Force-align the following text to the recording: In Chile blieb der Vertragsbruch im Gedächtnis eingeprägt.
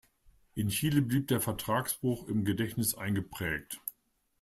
In 0.55 0.69
Chile 0.69 1.03
blieb 1.03 1.27
der 1.27 1.39
Vertragsbruch 1.39 2.27
im 2.27 2.43
Gedächtnis 2.43 2.95
eingeprägt. 2.95 3.79